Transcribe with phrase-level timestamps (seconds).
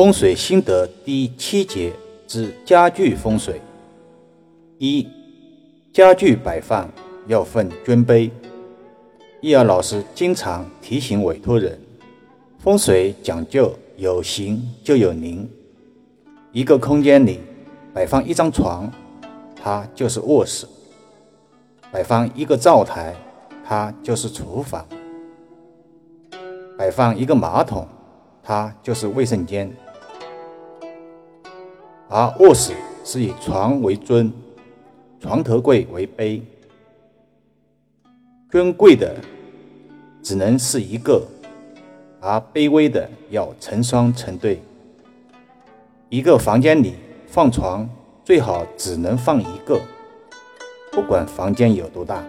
[0.00, 1.92] 风水心得第七节
[2.26, 3.60] 之家具风水。
[4.78, 5.06] 一、
[5.92, 6.88] 家具摆放
[7.26, 8.30] 要分尊卑。
[9.42, 11.78] 易儿老师经常提醒委托人，
[12.58, 15.46] 风水讲究有形就有灵。
[16.50, 17.38] 一个空间里
[17.92, 18.90] 摆放一张床，
[19.54, 20.66] 它就是卧室；
[21.92, 23.14] 摆放一个灶台，
[23.62, 24.82] 它就是厨房；
[26.78, 27.86] 摆放一个马桶。
[28.42, 29.70] 它就是卫生间，
[32.12, 32.72] 而卧室
[33.04, 34.32] 是以床为尊，
[35.20, 36.42] 床头柜为卑。
[38.50, 39.14] 尊贵的
[40.20, 41.24] 只能是一个，
[42.20, 44.60] 而卑微的要成双成对。
[46.08, 46.94] 一个房间里
[47.28, 47.88] 放床，
[48.24, 49.80] 最好只能放一个，
[50.90, 52.24] 不管房间有多大，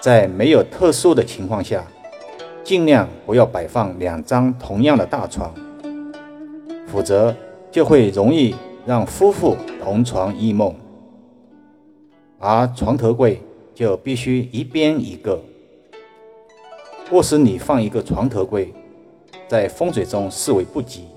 [0.00, 1.84] 在没有特殊的情况下。
[2.64, 5.52] 尽量不要摆放两张同样的大床，
[6.86, 7.34] 否则
[7.72, 8.54] 就会容易
[8.86, 10.72] 让夫妇同床异梦。
[12.38, 13.42] 而床头柜
[13.74, 15.42] 就必须一边一个。
[17.10, 18.72] 卧室里放一个床头柜，
[19.48, 21.08] 在风水中视为不吉，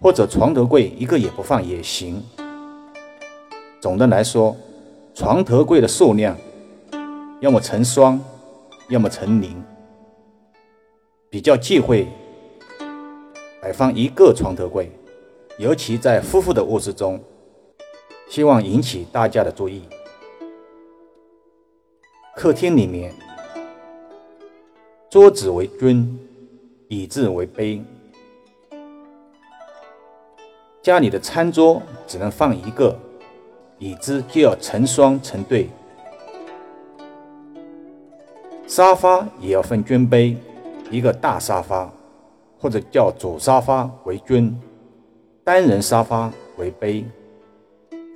[0.00, 2.22] 或者床头柜一个也不放也行。
[3.80, 4.54] 总的来说，
[5.14, 6.36] 床头柜的数量
[7.40, 8.20] 要么成双。
[8.90, 9.64] 要么成零，
[11.30, 12.06] 比较忌讳
[13.64, 14.92] 摆放一个床头柜，
[15.56, 17.18] 尤其在夫妇的卧室中，
[18.28, 19.84] 希望引起大家的注意。
[22.36, 23.14] 客厅里面，
[25.08, 26.18] 桌子为尊，
[26.88, 27.80] 椅子为卑，
[30.82, 32.94] 家里的餐桌只能放一个，
[33.78, 35.70] 椅子就要成双成对。
[38.66, 40.36] 沙发也要分尊卑，
[40.90, 41.90] 一个大沙发
[42.64, 44.58] 或者叫主沙发为尊，
[45.44, 47.04] 单人沙发为卑。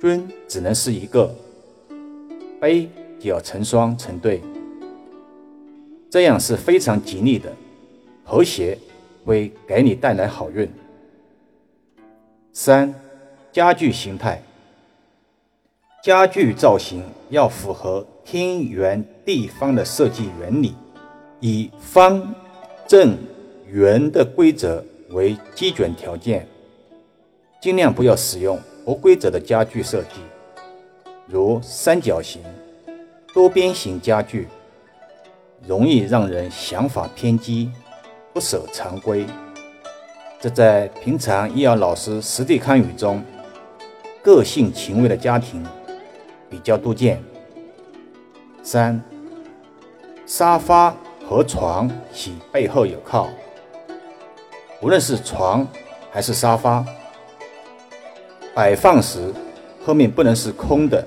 [0.01, 1.31] 尊只能是一个，
[2.59, 2.87] 卑
[3.19, 4.41] 就要成双成对，
[6.09, 7.53] 这样是非常吉利的，
[8.23, 8.75] 和谐
[9.23, 10.67] 会给你带来好运。
[12.51, 12.91] 三，
[13.51, 14.41] 家具形态，
[16.03, 18.03] 家具造型要符合。
[18.25, 20.73] 天圆地方的设计原理，
[21.39, 22.33] 以方、
[22.87, 23.15] 正、
[23.71, 26.47] 圆的规则为基准条件，
[27.61, 30.21] 尽量不要使用不规则的家具设计，
[31.27, 32.41] 如三角形、
[33.31, 34.47] 多边形家具，
[35.67, 37.69] 容易让人想法偏激，
[38.33, 39.27] 不守常规。
[40.39, 43.23] 这在平常易遥老师实地看雨中，
[44.23, 45.63] 个性情味的家庭
[46.49, 47.21] 比较多见。
[48.63, 48.99] 三，
[50.25, 50.95] 沙发
[51.27, 53.29] 和床其背后有靠，
[54.81, 55.67] 无论是床
[56.09, 56.85] 还是沙发，
[58.53, 59.33] 摆放时
[59.85, 61.05] 后面不能是空的，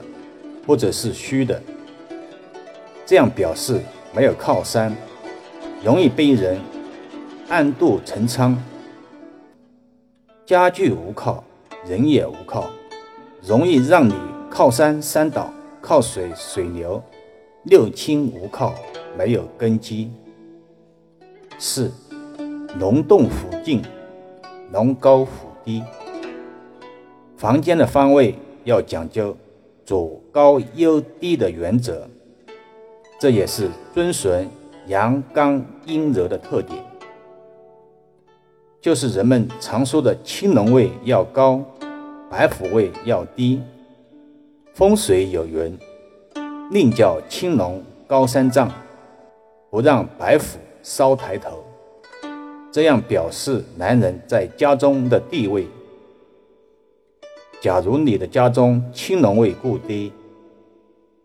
[0.66, 1.60] 或者是虚的，
[3.06, 3.81] 这样表示
[4.15, 4.94] 没有靠山，
[5.83, 6.60] 容易被人
[7.49, 8.56] 暗度陈仓。
[10.44, 11.43] 家具无靠，
[11.87, 12.69] 人也无靠，
[13.43, 14.15] 容易让你
[14.50, 15.50] 靠山山倒，
[15.81, 17.03] 靠水水流。
[17.65, 18.75] 六亲无靠，
[19.16, 20.10] 没有根基。
[21.59, 21.93] 四，
[22.78, 23.31] 龙洞虎
[23.62, 23.83] 进，
[24.72, 25.83] 龙高虎低。
[27.37, 28.34] 房间的方位
[28.65, 29.37] 要讲究
[29.84, 32.09] 左高右低的原则，
[33.21, 34.49] 这也是遵循
[34.87, 36.83] 阳刚阴柔的特点。
[38.81, 41.60] 就是人们常说的青龙位要高，
[42.31, 43.60] 白虎位要低。
[44.72, 45.78] 风水有云。
[46.71, 48.71] 另叫青龙高三丈，
[49.71, 51.62] 不让白虎稍抬头，
[52.72, 55.66] 这样表示男人在家中的地位。
[57.60, 60.10] 假如你的家中青龙位过低，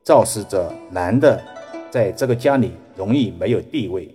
[0.03, 1.41] 昭示着男的
[1.89, 4.13] 在这个家里容易没有地位，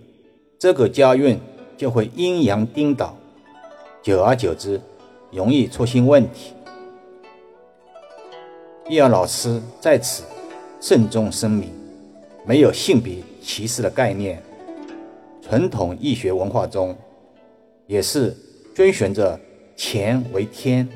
[0.59, 1.37] 这个家运
[1.77, 3.17] 就会阴阳颠倒，
[4.03, 4.81] 久而久之
[5.33, 6.53] 容易出现问题。
[8.89, 10.23] 易儿老师在此。
[10.85, 11.71] 慎重声明，
[12.45, 14.43] 没有性别歧视的概念。
[15.41, 16.93] 传统易学文化中，
[17.93, 18.35] 也是
[18.75, 19.39] 遵循着
[19.77, 20.89] 乾为天，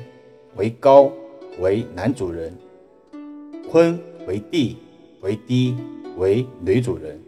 [0.55, 1.11] 为高
[1.59, 2.51] 为男主人，
[3.69, 4.77] 坤为地
[5.21, 5.77] 为低
[6.17, 7.21] 为女主人。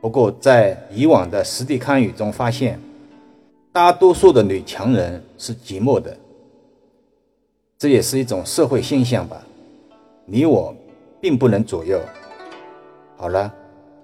[0.00, 2.80] 不过，在以往的实地看雨中发现，
[3.72, 6.16] 大多数的女强人是寂寞的，
[7.76, 9.46] 这也是一种社会现象吧。
[10.24, 10.74] 你我。
[11.20, 12.00] 并不能左右。
[13.16, 13.52] 好了，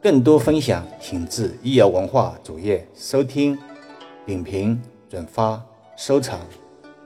[0.02, 3.56] 更多分享，请至易瑶文化主页收听、
[4.26, 5.24] 点评、转。
[5.26, 5.62] 发、
[5.96, 6.40] 收藏。